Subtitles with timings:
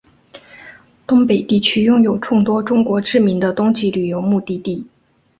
[1.05, 4.87] 东北地区拥有众多中国知名的冬季旅游目的地。